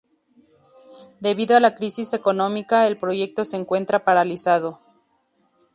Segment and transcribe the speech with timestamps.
[1.19, 4.79] Debido a la crisis económica, el proyecto se encuentra paralizado.